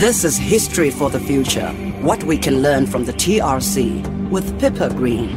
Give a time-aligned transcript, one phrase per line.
[0.00, 1.68] This is History for the Future.
[2.00, 5.36] What we can learn from the TRC with Pippa Green.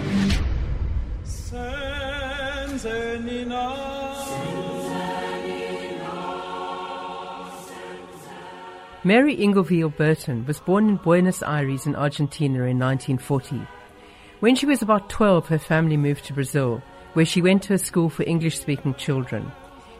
[9.03, 13.61] Mary Inglefield Burton was born in Buenos Aires in Argentina in 1940.
[14.39, 16.81] When she was about 12, her family moved to Brazil,
[17.13, 19.51] where she went to a school for English speaking children.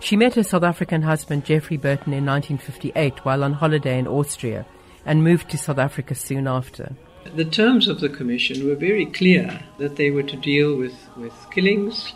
[0.06, 4.64] She met her South African husband Geoffrey Burton in 1958 while on holiday in Austria
[5.04, 6.95] and moved to South Africa soon after.
[7.36, 11.34] The terms of the commission were very clear that they were to deal with, with
[11.50, 12.14] killings,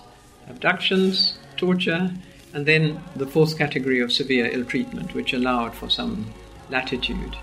[0.47, 2.11] abductions, torture,
[2.53, 6.31] and then the fourth category of severe ill treatment, which allowed for some
[6.69, 7.37] latitude.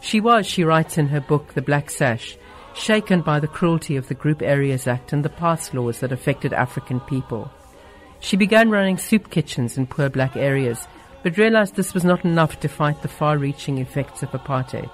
[0.00, 2.36] She was, she writes in her book, The Black Sash,
[2.74, 6.52] shaken by the cruelty of the Group Areas Act and the pass laws that affected
[6.52, 7.52] African people.
[8.20, 10.86] She began running soup kitchens in poor black areas,
[11.22, 14.90] but realized this was not enough to fight the far reaching effects of apartheid.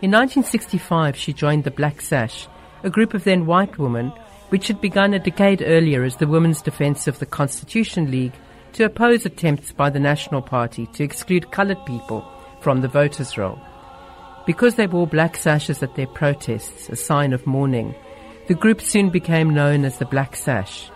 [0.00, 2.46] In 1965, she joined the Black Sash,
[2.84, 4.12] a group of then white women
[4.50, 8.34] which had begun a decade earlier as the Women's Defense of the Constitution League
[8.72, 12.24] to oppose attempts by the National Party to exclude colored people
[12.60, 13.60] from the voters' roll.
[14.46, 17.94] Because they wore black sashes at their protests, a sign of mourning,
[18.46, 20.90] the group soon became known as the Black Sash.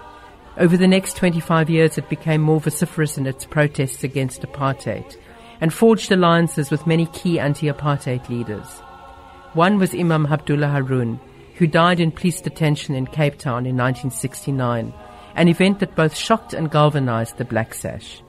[0.58, 5.16] Over the next 25 years, it became more vociferous in its protests against apartheid
[5.62, 8.66] and forged alliances with many key anti-apartheid leaders.
[9.54, 11.20] One was Imam Abdullah Haroon,
[11.54, 14.92] who died in police detention in Cape Town in 1969,
[15.36, 18.22] an event that both shocked and galvanized the Black Sash.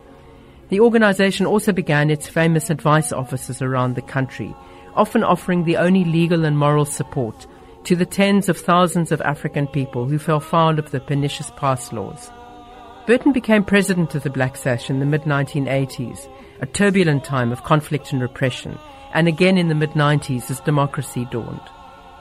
[0.69, 4.55] The organization also began its famous advice offices around the country,
[4.95, 7.47] often offering the only legal and moral support
[7.85, 11.91] to the tens of thousands of African people who fell foul of the pernicious pass
[11.91, 12.31] laws.
[13.05, 16.29] Burton became president of the Black Sash in the mid 1980s,
[16.61, 18.79] a turbulent time of conflict and repression,
[19.13, 21.69] and again in the mid 90s as democracy dawned.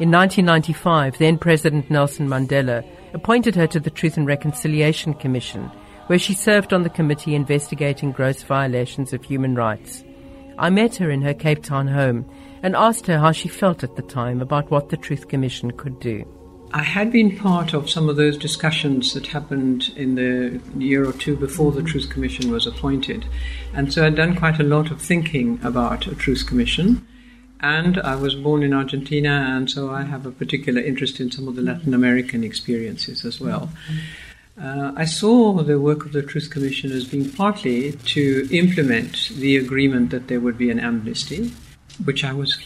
[0.01, 5.71] In 1995, then President Nelson Mandela appointed her to the Truth and Reconciliation Commission,
[6.09, 10.03] where she served on the committee investigating gross violations of human rights.
[10.63, 12.25] I met her in her Cape Town home
[12.63, 15.99] and asked her how she felt at the time about what the Truth Commission could
[15.99, 16.25] do.
[16.73, 21.15] I had been part of some of those discussions that happened in the year or
[21.15, 23.25] two before the Truth Commission was appointed.
[23.75, 27.09] And so I'd done quite a lot of thinking about a Truth Commission.
[27.59, 31.49] And I was born in Argentina, and so I have a particular interest in some
[31.49, 33.69] of the Latin American experiences as well.
[34.61, 39.57] Uh, I saw the work of the Truth Commission as being partly to implement the
[39.57, 41.53] agreement that there would be an amnesty,
[42.05, 42.59] which I was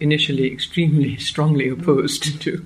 [0.00, 2.64] initially extremely strongly opposed to,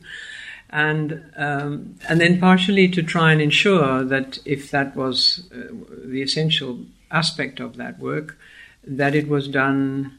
[0.71, 5.73] and um, and then partially to try and ensure that if that was uh,
[6.05, 6.81] the essential
[7.11, 8.39] aspect of that work,
[8.85, 10.19] that it was done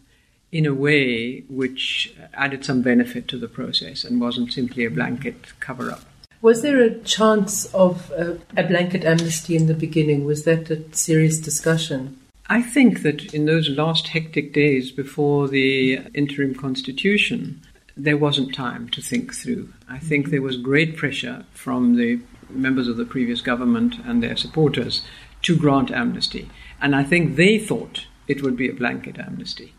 [0.52, 5.60] in a way which added some benefit to the process and wasn't simply a blanket
[5.60, 6.04] cover up.
[6.44, 10.26] Was there a chance of a, a blanket amnesty in the beginning?
[10.26, 12.20] Was that a serious discussion?
[12.48, 17.62] I think that in those last hectic days before the interim constitution,
[17.96, 19.72] there wasn't time to think through.
[19.88, 24.36] I think there was great pressure from the members of the previous government and their
[24.36, 25.02] supporters
[25.44, 26.50] to grant amnesty.
[26.81, 29.74] And I think they thought it would be a blanket amnesty.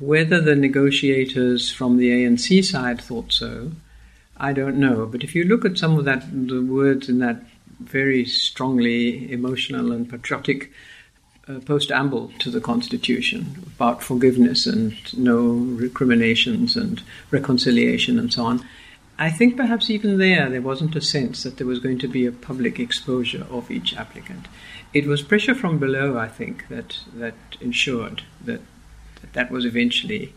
[0.00, 3.70] Whether the negotiators from the ANC side thought so,
[4.40, 5.06] I don't know.
[5.06, 7.42] But if you look at some of that, the words in that
[7.78, 10.72] very strongly emotional and patriotic
[11.48, 18.66] uh, post-amble to the Constitution about forgiveness and no recriminations and reconciliation and so on.
[19.18, 22.24] I think perhaps even there, there wasn't a sense that there was going to be
[22.24, 24.48] a public exposure of each applicant.
[24.94, 28.62] It was pressure from below, I think, that, that ensured that
[29.34, 30.32] that, was eventually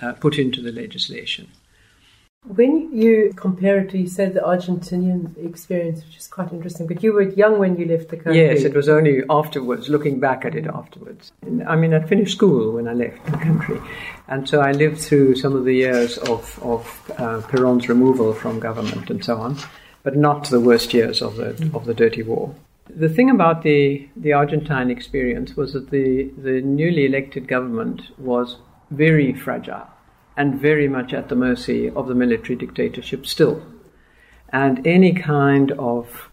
[0.00, 1.48] uh, put into the legislation.
[2.46, 7.02] When you compare it to, you said the Argentinian experience, which is quite interesting, but
[7.02, 8.40] you were young when you left the country.
[8.40, 11.32] Yes, it was only afterwards, looking back at it afterwards.
[11.66, 13.78] I mean, I finished school when I left the country,
[14.26, 18.58] and so I lived through some of the years of, of uh, Perón's removal from
[18.58, 19.58] government and so on,
[20.02, 22.54] but not the worst years of the, of the dirty war.
[22.88, 28.56] The thing about the, the Argentine experience was that the, the newly elected government was
[28.90, 29.86] very fragile
[30.36, 33.62] and very much at the mercy of the military dictatorship still.
[34.52, 36.30] And any kind of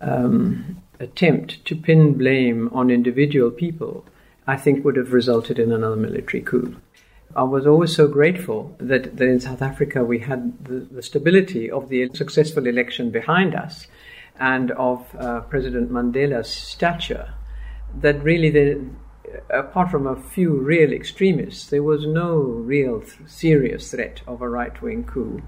[0.00, 4.04] um, attempt to pin blame on individual people,
[4.46, 6.76] I think, would have resulted in another military coup.
[7.34, 11.70] I was always so grateful that, that in South Africa we had the, the, stability
[11.70, 13.86] of the successful election behind us
[14.38, 17.32] and of uh, President Mandela's stature
[18.00, 18.84] that really the,
[19.50, 24.48] apart from a few real extremists, there was no real th- serious threat of a
[24.48, 25.42] right wing coup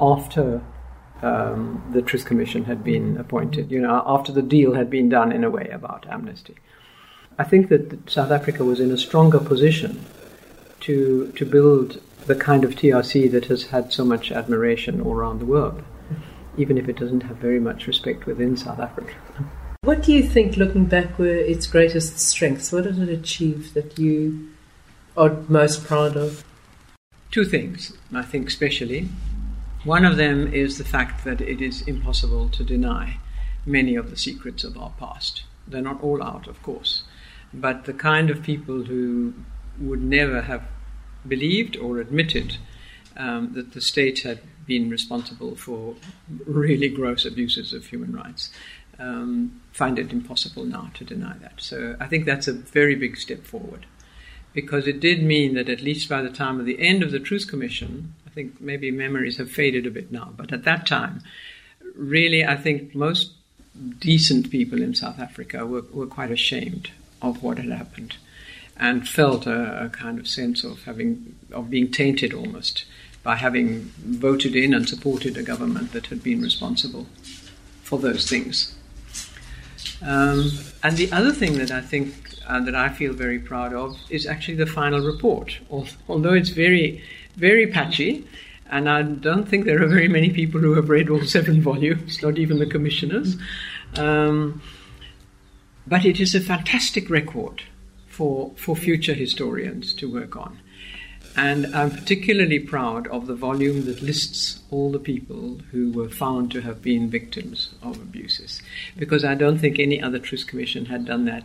[0.00, 0.62] after
[1.22, 5.32] um, the Truth Commission had been appointed, you know, after the deal had been done
[5.32, 6.56] in a way about amnesty.
[7.38, 10.04] I think that South Africa was in a stronger position
[10.80, 15.38] to, to build the kind of TRC that has had so much admiration all around
[15.38, 15.82] the world,
[16.56, 19.14] even if it doesn't have very much respect within South Africa.
[19.86, 22.72] What do you think, looking back, were its greatest strengths?
[22.72, 24.48] What did it achieve that you
[25.16, 26.42] are most proud of?
[27.30, 29.08] Two things, I think, especially.
[29.84, 33.18] One of them is the fact that it is impossible to deny
[33.64, 35.44] many of the secrets of our past.
[35.68, 37.04] They're not all out, of course,
[37.54, 39.34] but the kind of people who
[39.78, 40.64] would never have
[41.28, 42.56] believed or admitted
[43.16, 45.94] um, that the state had been responsible for
[46.44, 48.50] really gross abuses of human rights
[48.98, 51.54] um, find it impossible now to deny that.
[51.58, 53.86] So I think that's a very big step forward
[54.52, 57.20] because it did mean that at least by the time of the end of the
[57.20, 61.22] Truth Commission, I think maybe memories have faded a bit now, but at that time,
[61.94, 63.32] really, I think most
[63.98, 66.90] decent people in South Africa were, were quite ashamed
[67.20, 68.16] of what had happened
[68.78, 72.84] and felt a, a kind of sense of having of being tainted almost
[73.22, 77.06] by having voted in and supported a government that had been responsible
[77.82, 78.75] for those things.
[80.02, 80.50] Um,
[80.82, 82.14] and the other thing that I think
[82.46, 85.58] uh, that I feel very proud of is actually the final report.
[86.08, 87.02] Although it's very,
[87.36, 88.26] very patchy,
[88.70, 92.22] and I don't think there are very many people who have read all seven volumes,
[92.22, 93.36] not even the commissioners.
[93.96, 94.60] Um,
[95.86, 97.62] but it is a fantastic record
[98.08, 100.58] for, for future historians to work on.
[101.36, 106.50] And I'm particularly proud of the volume that lists all the people who were found
[106.52, 108.62] to have been victims of abuses,
[108.96, 111.44] because I don't think any other Truth Commission had done that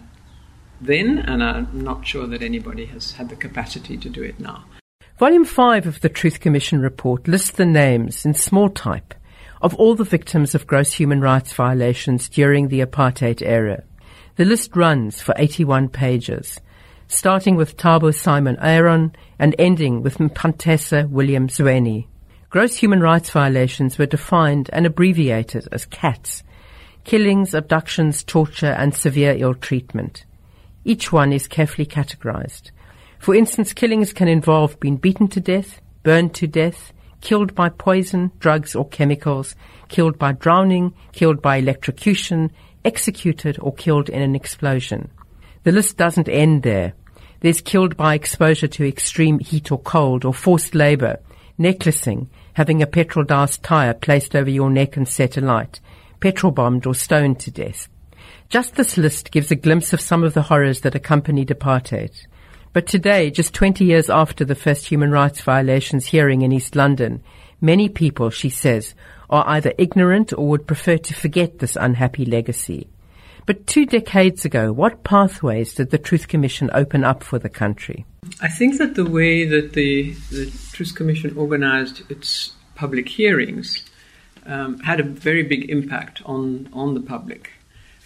[0.80, 4.64] then, and I'm not sure that anybody has had the capacity to do it now.
[5.20, 9.14] Volume 5 of the Truth Commission report lists the names in small type
[9.62, 13.84] of all the victims of gross human rights violations during the apartheid era.
[14.38, 16.60] The list runs for 81 pages,
[17.12, 22.08] starting with Thabo Simon Aaron and ending with Mpantesa William Zweni.
[22.50, 26.42] Gross human rights violations were defined and abbreviated as CATS,
[27.04, 30.24] killings, abductions, torture, and severe ill treatment.
[30.86, 32.72] Each one is carefully categorized.
[33.20, 38.32] For instance, killings can involve being beaten to death, burned to death, killed by poison,
[38.40, 39.54] drugs, or chemicals,
[39.90, 42.52] killed by drowning, killed by electrocution,
[42.86, 45.12] executed or killed in an explosion.
[45.64, 46.94] The list doesn't end there.
[47.42, 51.20] There's killed by exposure to extreme heat or cold or forced labor,
[51.58, 55.80] necklacing, having a petrol doused tire placed over your neck and set alight,
[56.20, 57.88] petrol bombed or stoned to death.
[58.50, 62.26] Just this list gives a glimpse of some of the horrors that accompanied apartheid.
[62.74, 67.22] But today, just 20 years after the first human rights violations hearing in East London,
[67.60, 68.96] many people, she says,
[69.30, 72.88] are either ignorant or would prefer to forget this unhappy legacy.
[73.52, 78.06] But two decades ago, what pathways did the Truth Commission open up for the country?
[78.40, 83.84] I think that the way that the, the Truth Commission organized its public hearings
[84.46, 87.52] um, had a very big impact on, on the public.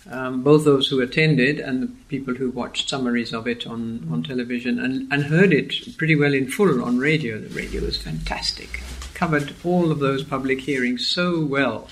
[0.09, 4.23] Um, both those who attended and the people who watched summaries of it on, on
[4.23, 7.39] television and, and heard it pretty well in full on radio.
[7.39, 8.81] The radio was fantastic
[9.15, 11.87] covered all of those public hearings so well.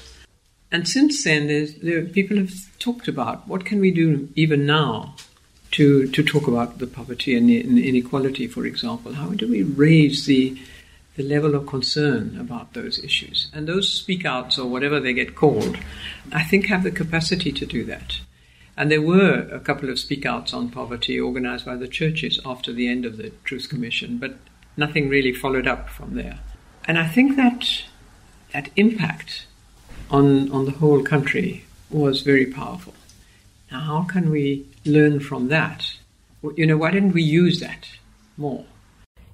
[0.73, 1.47] And since then,
[1.83, 5.15] there, people have talked about what can we do even now
[5.71, 9.13] to, to talk about the poverty and inequality, for example.
[9.13, 10.59] How do we raise the,
[11.15, 13.51] the level of concern about those issues?
[13.53, 15.77] And those speak outs, or whatever they get called,
[16.31, 18.21] I think have the capacity to do that.
[18.75, 22.73] And there were a couple of speak outs on poverty organized by the churches after
[22.73, 24.37] the end of the Truth Commission, but
[24.75, 26.39] nothing really followed up from there.
[26.85, 27.83] And I think that
[28.53, 29.45] that impact
[30.13, 32.93] on, on the whole country was very powerful.
[33.71, 35.97] Now, how can we learn from that?
[36.55, 37.87] You know, why didn't we use that
[38.37, 38.65] more?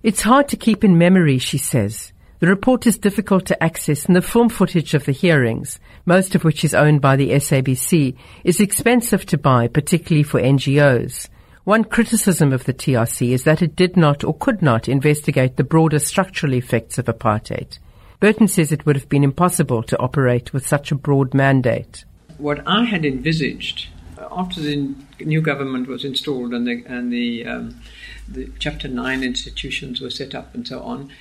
[0.02, 2.14] It's hard to keep in memory, she says.
[2.40, 6.46] The report is difficult to access, and the film footage of the hearings, most of
[6.46, 11.28] which is owned by the SABC, is expensive to buy, particularly for NGOs.
[11.66, 15.66] One criticism of the TRC is that it did not or could not investigate the
[15.66, 17.80] broader structural effects of apartheid.
[18.20, 22.04] Burton says it would have been impossible to operate with such a broad mandate.
[22.38, 23.88] What I had envisaged
[24.32, 27.82] after the new government was installed and the, and the, um,
[28.28, 31.12] the Chapter 9 institutions were set up and so on,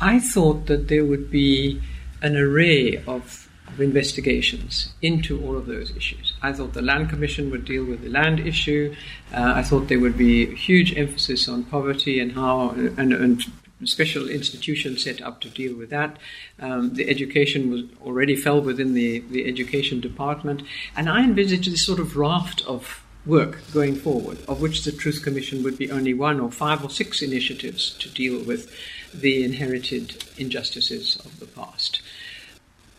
[0.00, 1.80] I thought that there would be
[2.22, 6.34] an array of of investigations into all of those issues.
[6.40, 8.94] I thought the Land Commission would deal with the land issue.
[9.34, 13.44] Uh, I thought there would be huge emphasis on poverty and how and, and
[13.84, 16.16] special institutions set up to deal with that.
[16.58, 20.62] Um, the education was already fell within the, the education department,
[20.96, 25.22] and I envisaged this sort of raft of work going forward, of which the Truth
[25.22, 28.72] Commission would be only one or five or six initiatives to deal with
[29.12, 32.00] the inherited injustices of the past.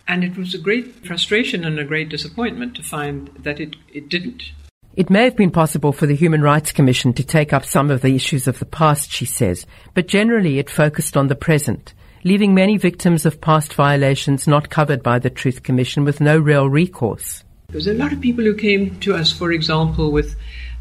[0.07, 4.09] And it was a great frustration and a great disappointment to find that it, it
[4.09, 4.51] didn't.
[4.97, 8.01] It may have been possible for the Human Rights Commission to take up some of
[8.01, 12.55] the issues of the past, she says, but generally it focused on the present, leaving
[12.55, 17.43] many victims of past violations not covered by the Truth Commission with no real recourse.
[17.67, 20.35] There's a lot of people who came to us, for example, with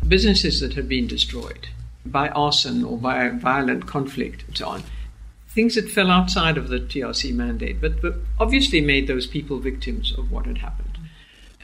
[0.09, 1.69] businesses that had been destroyed
[2.07, 4.83] by arson or by violent conflict and so on.
[5.49, 10.15] Things that fell outside of the TRC mandate, but, but obviously made those people victims
[10.17, 10.86] of what had happened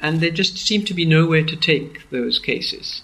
[0.03, 3.03] and there just seemed to be nowhere to take those cases.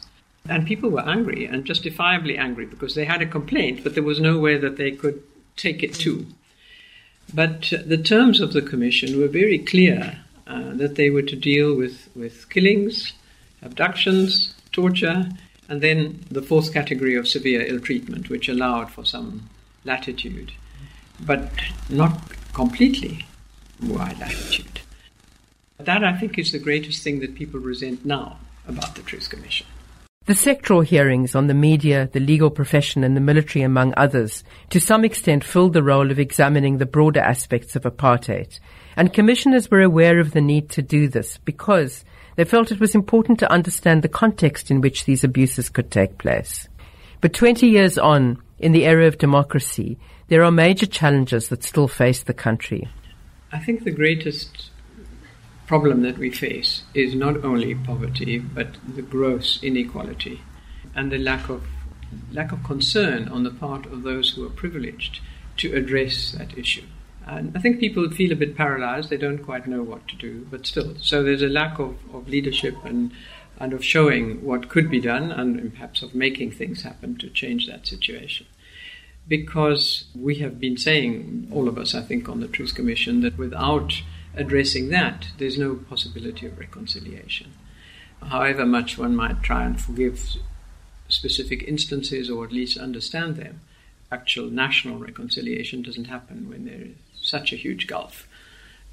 [0.49, 4.21] And people were angry, and justifiably angry, because they had a complaint, but there was
[4.21, 5.23] nowhere that they could
[5.57, 6.27] take it to.
[7.33, 11.75] But the terms of the commission were very clear uh, that they were to deal
[11.77, 13.13] with, with killings,
[13.63, 15.29] abductions, torture,
[15.69, 19.49] and then the fourth category of severe ill treatment, which allowed for some
[19.85, 20.53] latitude,
[21.21, 21.51] but
[21.91, 22.19] not
[22.55, 23.27] completely
[23.83, 24.81] wide latitude.
[25.79, 29.67] That, I think, is the greatest thing that people resent now about the Truth Commission.
[30.27, 34.81] The sectoral hearings on the media, the legal profession, and the military, among others, to
[34.81, 38.59] some extent filled the role of examining the broader aspects of apartheid.
[38.97, 42.05] And commissioners were aware of the need to do this because
[42.37, 46.19] they felt it was important to understand the context in which these abuses could take
[46.19, 46.69] place.
[47.21, 51.89] But 20 years on, in the era of democracy, there are major challenges that still
[51.89, 52.89] face the country.
[53.51, 54.71] I think the greatest
[55.69, 60.41] problem that we face is not only poverty, but the gross inequality
[60.95, 61.63] and the lack of
[62.33, 65.21] lack of concern on the part of those who are privileged
[65.59, 66.87] to address that issue.
[67.27, 70.47] And I think people feel a bit paralyzed, they don't quite know what to do,
[70.51, 70.95] but still.
[71.03, 73.13] So there's a lack of, of leadership and,
[73.59, 77.67] and of showing what could be done and perhaps of making things happen to change
[77.67, 78.47] that situation.
[79.27, 83.37] Because we have been saying, all of us, I think, on the Truth Commission, that
[83.37, 83.93] without
[84.35, 87.53] addressing that, there's no possibility of reconciliation.
[88.23, 90.37] However much one might try and forgive
[91.09, 93.61] specific instances or at least understand them,
[94.11, 98.27] actual national reconciliation doesn't happen when there is such a huge gulf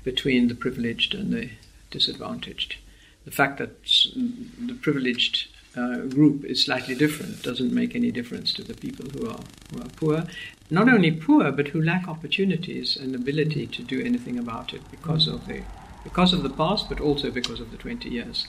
[0.04, 1.50] between the privileged and the
[1.90, 2.78] disadvantaged.
[3.26, 8.64] The fact that the privileged uh, group is slightly different doesn't make any difference to
[8.64, 9.40] the people who are,
[9.72, 10.24] who are poor.
[10.70, 15.28] Not only poor, but who lack opportunities and ability to do anything about it because
[15.28, 15.62] of the
[16.04, 18.48] because of the past, but also because of the 20 years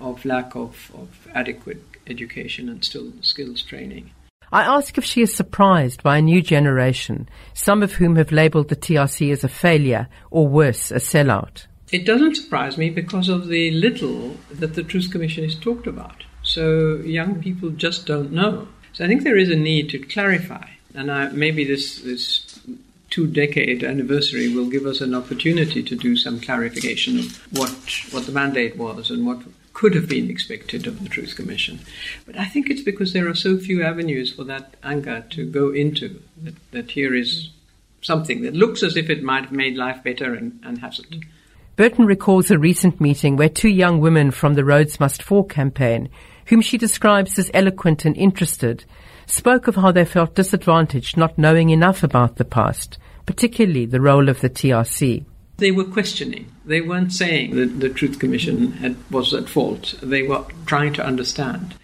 [0.00, 4.10] of lack of, of adequate education and still skills training.
[4.52, 8.68] I ask if she is surprised by a new generation, some of whom have labelled
[8.68, 11.66] the TRC as a failure or worse, a sellout.
[11.90, 16.24] It doesn't surprise me because of the little that the Truth Commission has talked about.
[16.46, 18.68] So young people just don't know.
[18.92, 22.58] So I think there is a need to clarify, and I, maybe this this
[23.10, 27.70] two decade anniversary will give us an opportunity to do some clarification of what
[28.10, 29.42] what the mandate was and what
[29.74, 31.80] could have been expected of the Truth Commission.
[32.24, 35.70] But I think it's because there are so few avenues for that anger to go
[35.70, 37.50] into that, that here is
[38.00, 41.16] something that looks as if it might have made life better and, and hasn't.
[41.76, 46.08] Burton recalls a recent meeting where two young women from the Rhodes Must Fall campaign
[46.46, 48.84] whom she describes as eloquent and interested,
[49.26, 54.28] spoke of how they felt disadvantaged not knowing enough about the past, particularly the role
[54.28, 55.24] of the TRC.
[55.58, 56.50] They were questioning.
[56.64, 59.94] They weren't saying that the Truth Commission had, was at fault.
[60.02, 61.74] They were trying to understand.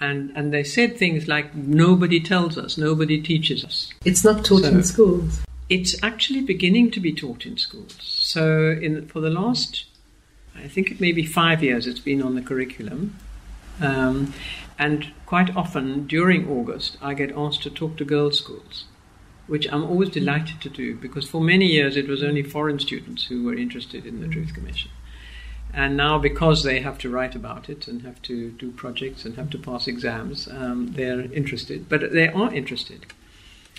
[0.00, 3.92] And, and they said things like, nobody tells us, nobody teaches us.
[4.04, 5.44] It's not taught so in schools.
[5.68, 7.96] It's actually beginning to be taught in schools.
[8.00, 9.84] So in, for the last,
[10.56, 13.16] I think it may be five years, it's been on the curriculum.
[13.82, 14.32] Um,
[14.78, 18.84] and quite often during August, I get asked to talk to girls' schools,
[19.46, 23.24] which I'm always delighted to do because for many years it was only foreign students
[23.26, 24.90] who were interested in the Truth Commission.
[25.74, 29.36] And now, because they have to write about it and have to do projects and
[29.36, 31.88] have to pass exams, um, they're interested.
[31.88, 33.06] But they are interested.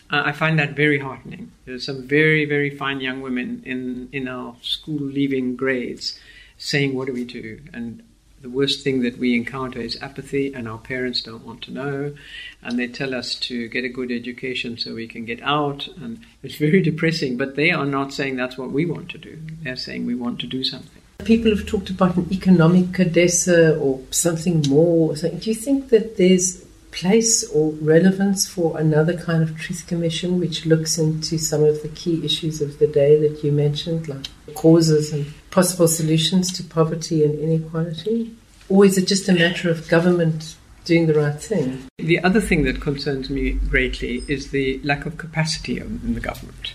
[0.10, 1.51] Uh, I find that very heartening.
[1.65, 6.19] There's some very, very fine young women in, in our school leaving grades
[6.57, 7.60] saying, What do we do?
[7.74, 8.01] And
[8.43, 12.13] the worst thing that we encounter is apathy, and our parents don't want to know,
[12.62, 16.19] and they tell us to get a good education so we can get out, and
[16.43, 17.38] it's very depressing.
[17.38, 19.39] But they are not saying that's what we want to do.
[19.63, 21.01] They're saying we want to do something.
[21.23, 25.15] People have talked about an economic CODESA or something more.
[25.15, 26.62] Do you think that there's
[26.93, 31.89] place or relevance for another kind of truth commission which looks into some of the
[31.89, 37.23] key issues of the day that you mentioned, like causes and possible solutions to poverty
[37.23, 38.35] and inequality?
[38.69, 41.83] Or is it just a matter of government doing the right thing?
[41.97, 46.73] The other thing that concerns me greatly is the lack of capacity in the government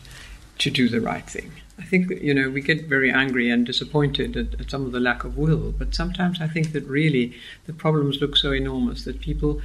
[0.58, 1.52] to do the right thing.
[1.78, 5.00] I think you know we get very angry and disappointed at, at, some of the
[5.00, 7.34] lack of will, but sometimes I think that really
[7.66, 9.60] the problems look so enormous that people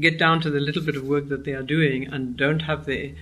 [0.00, 2.86] get down to the little bit of work that they are doing and don't have
[2.86, 3.14] the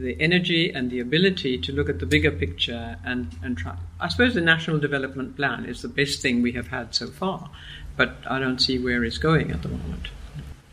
[0.00, 3.76] the energy and the ability to look at the bigger picture and, and try.
[4.00, 7.50] I suppose the National Development Plan is the best thing we have had so far,
[7.96, 10.08] but I don't see where it's going at the moment.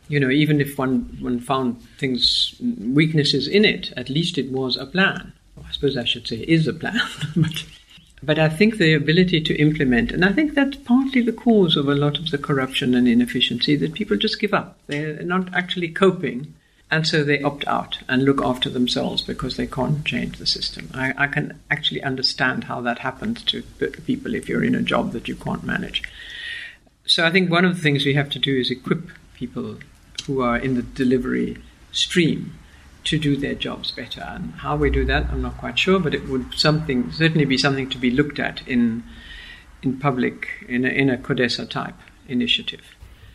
[0.08, 4.76] You know, even if one, one found things, weaknesses in it, at least it was
[4.76, 5.34] a plan.
[5.64, 7.00] I suppose I should say is a plan,
[7.36, 7.64] but
[8.24, 11.88] but I think the ability to implement, and I think that's partly the cause of
[11.88, 14.78] a lot of the corruption and inefficiency, that people just give up.
[14.88, 16.54] They're not actually coping,
[16.92, 20.90] and so they opt out and look after themselves because they can't change the system.
[20.94, 23.64] I, I can actually understand how that happens to
[24.06, 26.04] people if you're in a job that you can't manage.
[27.06, 29.80] So I think one of the things we have to do is equip people
[30.28, 31.58] who are in the delivery
[31.92, 32.54] stream
[33.06, 34.22] to do their jobs better.
[34.22, 37.58] And how we do that, I'm not quite sure, but it would something certainly be
[37.58, 39.04] something to be looked at in
[39.82, 41.96] in public in a, in a CODESA type
[42.28, 42.82] initiative.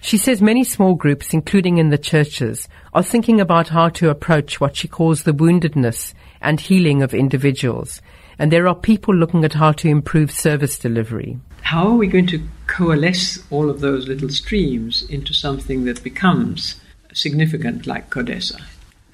[0.00, 4.60] She says many small groups, including in the churches, are thinking about how to approach
[4.60, 8.00] what she calls the woundedness and healing of individuals.
[8.38, 11.40] And there are people looking at how to improve service delivery.
[11.62, 16.80] How are we going to coalesce all of those little streams into something that becomes
[17.12, 18.62] significant like CODESA?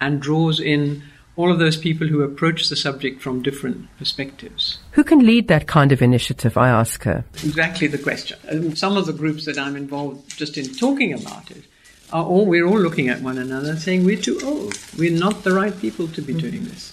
[0.02, 1.02] And draws in
[1.36, 4.78] all of those people who approach the subject from different perspectives.
[4.92, 7.24] Who can lead that kind of initiative, I ask her?
[7.42, 8.38] Exactly the question.
[8.50, 11.64] Um, some of the groups that I'm involved just in talking about it
[12.12, 14.78] are all, we're all looking at one another and saying, we're too old.
[14.98, 16.50] We're not the right people to be mm-hmm.
[16.50, 16.92] doing this.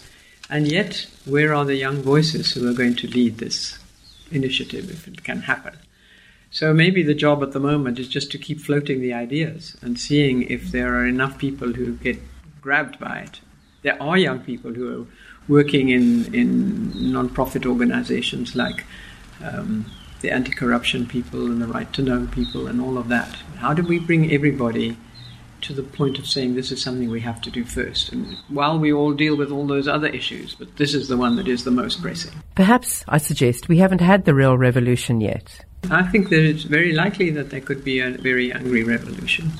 [0.49, 3.77] And yet, where are the young voices who are going to lead this
[4.31, 5.77] initiative if it can happen?
[6.51, 9.99] So maybe the job at the moment is just to keep floating the ideas and
[9.99, 12.19] seeing if there are enough people who get
[12.61, 13.41] grabbed by it.
[13.81, 15.07] There are young people who are
[15.47, 18.85] working in, in non-profit organizations like
[19.43, 19.85] um,
[20.21, 23.35] the anti-corruption people and the right to know people and all of that.
[23.57, 24.97] How do we bring everybody
[25.61, 28.11] to the point of saying this is something we have to do first?
[28.11, 31.35] And while we all deal with all those other issues, but this is the one
[31.37, 32.33] that is the most pressing.
[32.55, 35.65] Perhaps, I suggest, we haven't had the real revolution yet.
[35.89, 39.51] I think that it's very likely that there could be a very angry revolution.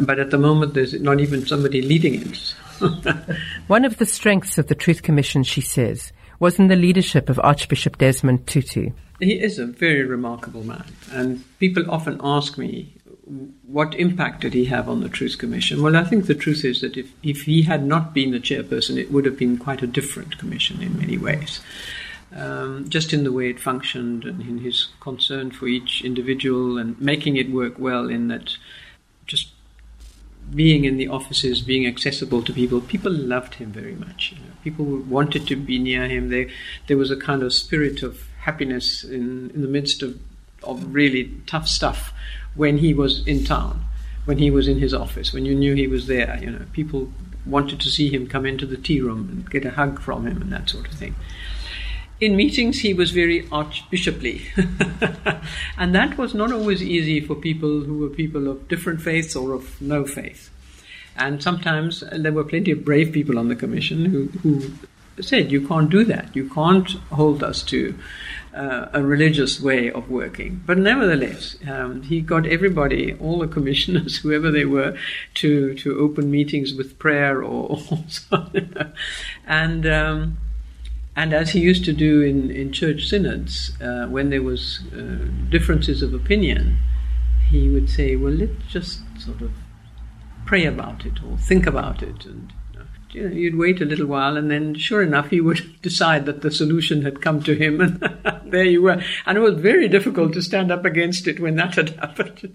[0.00, 2.54] But at the moment, there's not even somebody leading it.
[3.66, 7.40] One of the strengths of the Truth Commission, she says, was in the leadership of
[7.42, 8.90] Archbishop Desmond Tutu.
[9.18, 12.94] He is a very remarkable man, and people often ask me,
[13.66, 15.82] what impact did he have on the Truth Commission?
[15.82, 18.96] Well, I think the truth is that if, if he had not been the chairperson,
[18.96, 21.60] it would have been quite a different commission in many ways.
[22.34, 26.98] Um, just in the way it functioned and in his concern for each individual and
[27.00, 28.56] making it work well, in that
[29.26, 29.50] just
[30.54, 34.32] being in the offices, being accessible to people, people loved him very much.
[34.32, 34.52] You know.
[34.64, 36.30] People wanted to be near him.
[36.30, 36.50] They,
[36.86, 40.18] there was a kind of spirit of happiness in, in the midst of,
[40.62, 42.12] of really tough stuff
[42.54, 43.84] when he was in town,
[44.24, 46.38] when he was in his office, when you knew he was there.
[46.40, 47.12] You know, people
[47.44, 50.42] wanted to see him come into the tea room and get a hug from him
[50.42, 51.14] and that sort of thing.
[52.20, 54.42] In meetings, he was very archbishoply.
[55.78, 59.52] and that was not always easy for people who were people of different faiths or
[59.52, 60.50] of no faith.
[61.16, 64.72] And sometimes there were plenty of brave people on the commission who, who
[65.20, 66.34] said, You can't do that.
[66.34, 67.96] You can't hold us to
[68.54, 70.62] uh, a religious way of working.
[70.66, 74.96] But nevertheless, um, he got everybody, all the commissioners, whoever they were,
[75.34, 78.50] to, to open meetings with prayer or, or so.
[79.46, 79.86] and.
[79.86, 80.38] Um,
[81.18, 85.26] and as he used to do in, in church synods, uh, when there was uh,
[85.50, 86.78] differences of opinion,
[87.50, 89.50] he would say, "Well, let's just sort of
[90.46, 92.52] pray about it or think about it." And
[93.10, 96.42] you know, you'd wait a little while, and then, sure enough, he would decide that
[96.42, 97.98] the solution had come to him, and
[98.52, 99.02] there you were.
[99.26, 102.54] And it was very difficult to stand up against it when that had happened.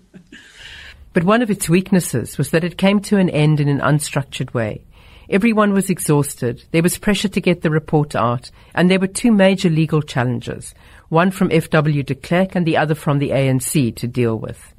[1.11, 4.53] but one of its weaknesses was that it came to an end in an unstructured
[4.53, 4.85] way.
[5.29, 6.63] Everyone was exhausted.
[6.71, 10.75] There was pressure to get the report out, and there were two major legal challenges,
[11.09, 12.03] one from F.W.
[12.03, 14.73] de Klerk and the other from the ANC to deal with.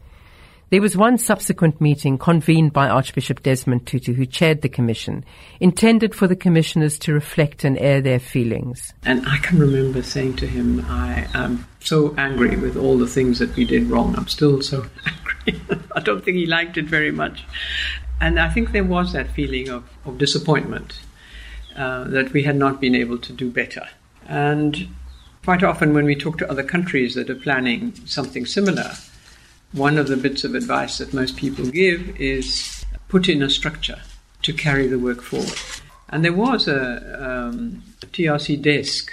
[0.71, 5.25] There was one subsequent meeting convened by Archbishop Desmond Tutu, who chaired the commission,
[5.61, 8.93] intended for the commissioners to reflect and air their feelings.
[9.05, 13.39] And I can remember saying to him, I am so angry with all the things
[13.39, 14.17] that we did wrong.
[14.17, 15.61] I'm still so angry.
[15.95, 17.45] I don't think he liked it very much.
[18.25, 20.99] And I think there was that feeling of, of disappointment
[21.77, 23.87] uh, that we had not been able to do better.
[24.27, 24.89] And
[25.45, 28.93] quite often, when we talk to other countries that are planning something similar,
[29.73, 34.01] one of the bits of advice that most people give is put in a structure
[34.41, 35.61] to carry the work forward.
[36.09, 36.81] And there was a,
[37.23, 39.13] um, a TRC desk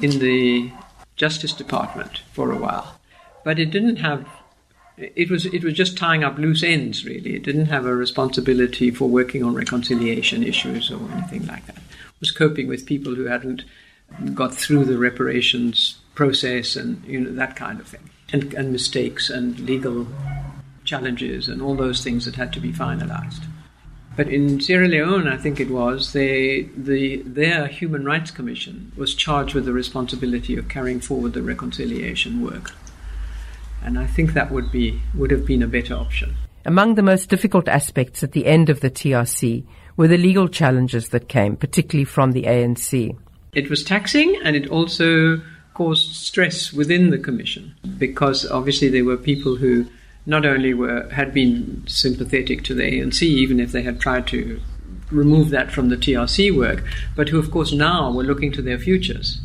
[0.00, 0.72] in the
[1.16, 2.98] Justice Department for a while,
[3.44, 4.26] but it didn't have.
[5.16, 7.04] It was it was just tying up loose ends.
[7.04, 11.76] Really, it didn't have a responsibility for working on reconciliation issues or anything like that.
[11.76, 13.64] It was coping with people who hadn't
[14.34, 19.30] got through the reparations process and you know that kind of thing and, and mistakes
[19.30, 20.06] and legal
[20.84, 23.44] challenges and all those things that had to be finalized.
[24.16, 29.14] But in Sierra Leone, I think it was, they, the, their Human Rights Commission was
[29.14, 32.72] charged with the responsibility of carrying forward the reconciliation work.
[33.84, 36.34] And I think that would, be, would have been a better option.
[36.64, 39.64] Among the most difficult aspects at the end of the TRC
[39.96, 43.16] were the legal challenges that came, particularly from the ANC.
[43.52, 45.40] It was taxing and it also
[45.74, 49.86] caused stress within the commission because obviously there were people who
[50.26, 54.60] not only were had been sympathetic to the ANC, even if they had tried to
[55.10, 56.84] remove that from the TRC work,
[57.16, 59.40] but who of course now were looking to their futures.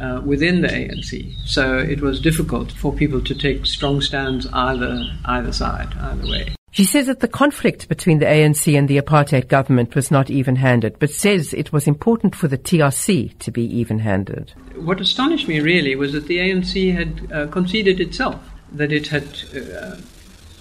[0.00, 5.04] Uh, within the ANC, so it was difficult for people to take strong stands either
[5.24, 6.54] either side, either way.
[6.70, 10.54] She says that the conflict between the ANC and the apartheid government was not even
[10.54, 14.52] handed, but says it was important for the TRC to be even handed.
[14.76, 19.24] What astonished me really was that the ANC had uh, conceded itself that it had
[19.56, 19.96] uh,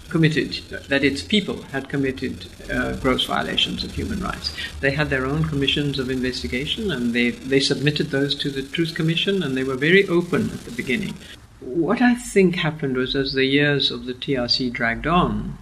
[0.10, 0.54] committed,
[0.90, 4.56] that its people had committed uh, gross violations of human rights.
[4.80, 8.96] They had their own commissions of investigation and they, they submitted those to the Truth
[8.96, 11.16] Commission and they were very open at the beginning.
[11.60, 15.58] What I think happened was as the years of the TRC dragged on,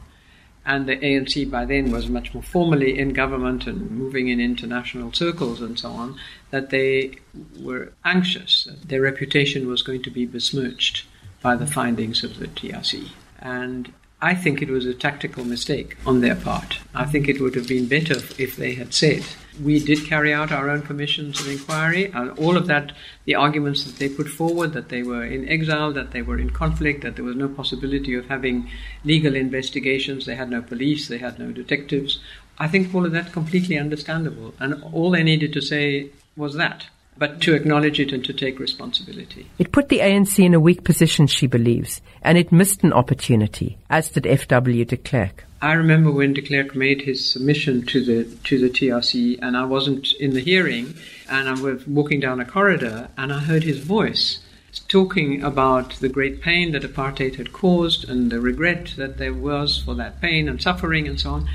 [0.65, 5.13] and the ANC by then was much more formally in government and moving in international
[5.13, 6.17] circles and so on,
[6.49, 7.17] that they
[7.59, 11.05] were anxious that their reputation was going to be besmirched
[11.41, 13.09] by the findings of the TRC.
[13.39, 13.93] And
[14.25, 16.79] I think it was a tactical mistake on their part.
[16.95, 19.23] I think it would have been better if they had said,
[19.63, 22.93] we did carry out our own commissions of inquiry, and all of that,
[23.25, 26.49] the arguments that they put forward, that they were in exile, that they were in
[26.49, 28.67] conflict, that there was no possibility of having
[29.03, 32.19] legal investigations, they had no police, they had no detectives.
[32.57, 36.87] I think all of that completely understandable, and all they needed to say was that
[37.17, 39.49] but to acknowledge it and to take responsibility.
[39.57, 43.77] It put the ANC in a weak position, she believes, and it missed an opportunity,
[43.89, 44.85] as did F.W.
[44.85, 45.45] de Klerk.
[45.61, 49.65] I remember when de Klerk made his submission to the to the TRC, and I
[49.65, 50.93] wasn't in the hearing,
[51.29, 54.41] and I was walking down a corridor, and I heard his voice
[54.87, 59.81] talking about the great pain that apartheid had caused and the regret that there was
[59.81, 61.49] for that pain and suffering and so on.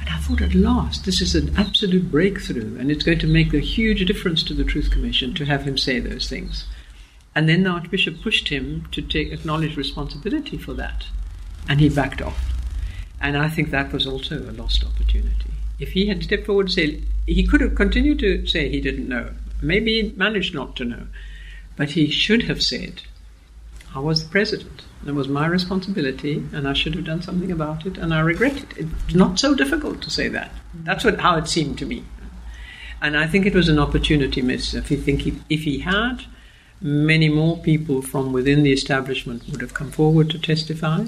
[0.00, 3.52] And I thought, at last, this is an absolute breakthrough, and it's going to make
[3.52, 6.66] a huge difference to the Truth Commission to have him say those things.
[7.34, 11.06] And then the Archbishop pushed him to take acknowledge responsibility for that,
[11.68, 12.52] and he backed off.
[13.20, 15.50] And I think that was also a lost opportunity.
[15.78, 19.08] If he had stepped forward and said, he could have continued to say he didn't
[19.08, 19.32] know.
[19.60, 21.06] Maybe he managed not to know.
[21.76, 23.02] But he should have said,
[23.94, 24.82] I was the president.
[25.08, 28.56] It was my responsibility, and I should have done something about it, and I regret
[28.56, 28.76] it.
[28.76, 30.52] It's not so difficult to say that.
[30.74, 32.04] That's what, how it seemed to me.
[33.00, 34.74] And I think it was an opportunity missed.
[34.74, 36.24] If, you think he, if he had,
[36.82, 41.06] many more people from within the establishment would have come forward to testify,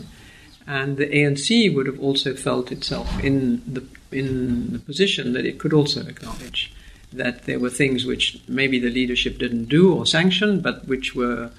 [0.67, 3.85] and the ANC would have also felt itself in the,
[4.17, 6.73] in the position that it could also acknowledge
[7.13, 11.51] that there were things which maybe the leadership didn't do or sanction, but which were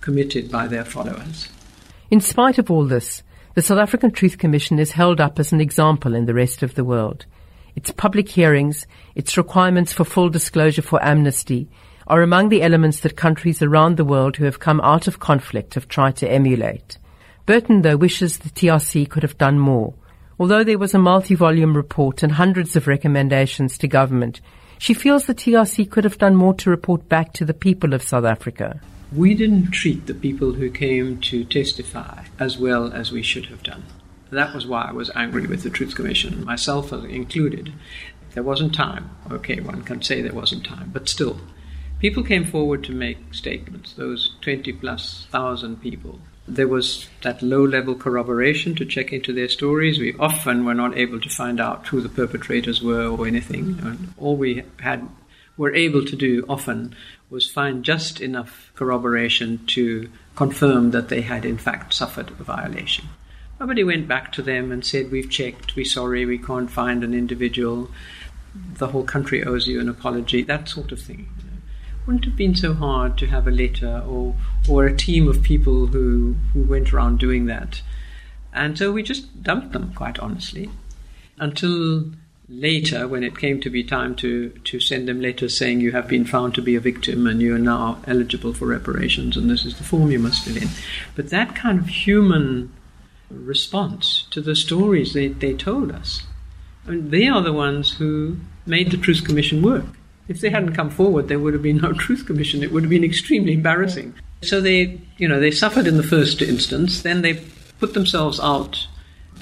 [0.00, 1.48] committed by their followers.
[2.14, 3.24] In spite of all this,
[3.54, 6.76] the South African Truth Commission is held up as an example in the rest of
[6.76, 7.26] the world.
[7.74, 11.68] Its public hearings, its requirements for full disclosure for amnesty,
[12.06, 15.74] are among the elements that countries around the world who have come out of conflict
[15.74, 16.98] have tried to emulate.
[17.46, 19.92] Burton, though, wishes the TRC could have done more.
[20.38, 24.40] Although there was a multi-volume report and hundreds of recommendations to government,
[24.78, 28.04] she feels the TRC could have done more to report back to the people of
[28.04, 28.80] South Africa
[29.14, 33.62] we didn't treat the people who came to testify as well as we should have
[33.62, 33.84] done.
[34.30, 37.72] That was why I was angry with the Truth Commission, myself included.
[38.32, 39.10] There wasn't time.
[39.30, 41.38] Okay, one can say there wasn't time, but still,
[42.00, 46.18] people came forward to make statements, those 20 plus thousand people.
[46.48, 49.98] There was that low level corroboration to check into their stories.
[49.98, 53.78] We often were not able to find out who the perpetrators were or anything.
[53.82, 55.08] And all we had
[55.56, 56.94] were able to do often
[57.30, 63.06] was find just enough corroboration to confirm that they had in fact suffered a violation.
[63.60, 67.14] Nobody went back to them and said, We've checked, we're sorry, we can't find an
[67.14, 67.90] individual,
[68.54, 71.28] the whole country owes you an apology, that sort of thing.
[72.06, 74.34] Wouldn't have been so hard to have a letter or
[74.68, 77.80] or a team of people who who went around doing that.
[78.52, 80.70] And so we just dumped them, quite honestly,
[81.38, 82.12] until
[82.48, 86.06] later when it came to be time to, to send them letters saying you have
[86.06, 89.64] been found to be a victim and you are now eligible for reparations and this
[89.64, 90.68] is the form you must fill in.
[91.16, 92.72] But that kind of human
[93.30, 96.22] response to the stories they, they told us,
[96.86, 99.86] I mean, they are the ones who made the Truth Commission work.
[100.28, 102.62] If they hadn't come forward, there would have been no truth commission.
[102.62, 104.14] It would have been extremely embarrassing.
[104.42, 107.02] So they, you know, they suffered in the first instance.
[107.02, 107.42] Then they
[107.78, 108.86] put themselves out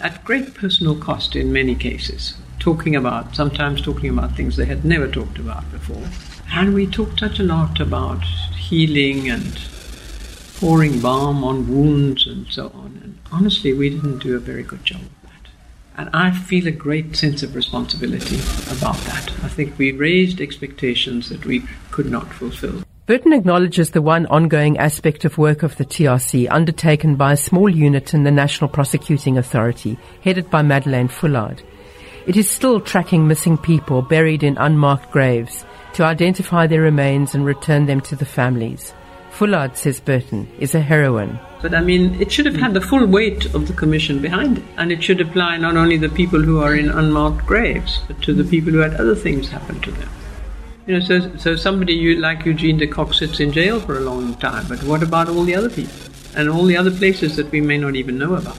[0.03, 4.85] at great personal cost in many cases, talking about, sometimes talking about things they had
[4.85, 6.09] never talked about before.
[6.53, 8.25] And we talked such a lot about
[8.57, 9.59] healing and
[10.57, 13.01] pouring balm on wounds and so on.
[13.03, 15.01] And honestly, we didn't do a very good job.
[15.01, 15.49] Of that.
[15.97, 19.31] And I feel a great sense of responsibility about that.
[19.43, 22.83] I think we raised expectations that we could not fulfill.
[23.05, 27.69] Burton acknowledges the one ongoing aspect of work of the TRC undertaken by a small
[27.69, 31.65] unit in the National Prosecuting Authority, headed by Madeleine Fullard.
[32.29, 37.45] It is still tracking missing people buried in unmarked graves to identify their remains and
[37.45, 38.95] return them to the families.
[39.33, 41.41] Fullard, says Burton, is a heroine.
[41.61, 44.65] But I mean, it should have had the full weight of the commission behind it.
[44.77, 48.23] And it should apply not only to the people who are in unmarked graves, but
[48.23, 50.09] to the people who had other things happen to them.
[50.87, 54.01] You know, so, so somebody you, like Eugene de Kock sits in jail for a
[54.01, 55.95] long time, but what about all the other people?
[56.35, 58.59] And all the other places that we may not even know about?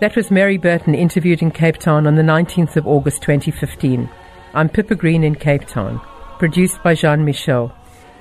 [0.00, 4.10] That was Mary Burton interviewed in Cape Town on the 19th of August 2015.
[4.52, 6.02] I'm Pippa Green in Cape Town.
[6.38, 7.74] Produced by Jean Michel.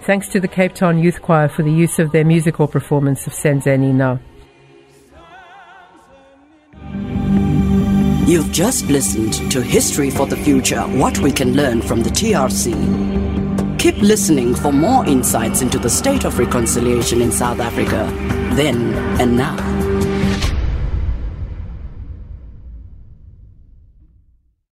[0.04, 3.34] Thanks to the Cape Town Youth Choir for the use of their musical performance of
[3.34, 4.20] Senzeni Na.
[8.26, 13.13] You've just listened to History for the Future What We Can Learn from the TRC.
[13.84, 18.10] Keep listening for more insights into the state of reconciliation in South Africa,
[18.56, 19.93] then and now.